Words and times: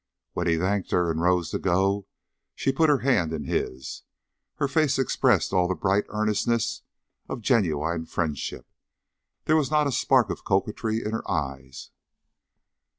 When 0.33 0.47
he 0.47 0.57
thanked 0.57 0.89
her 0.89 1.11
and 1.11 1.21
rose 1.21 1.51
to 1.51 1.59
go 1.59 1.95
and 1.95 2.05
she 2.55 2.71
put 2.71 2.89
her 2.89 2.97
hand 3.05 3.31
in 3.33 3.43
his, 3.43 4.01
her 4.55 4.67
face 4.67 4.97
expressed 4.97 5.53
all 5.53 5.67
the 5.67 5.75
bright 5.75 6.05
earnestness 6.07 6.81
of 7.29 7.41
genuine 7.41 8.07
friendship; 8.07 8.65
there 9.45 9.55
was 9.55 9.69
not 9.69 9.85
a 9.85 9.91
sparkle 9.91 10.33
of 10.33 10.43
coquetry 10.43 11.05
in 11.05 11.11
her 11.11 11.29
eyes. 11.29 11.91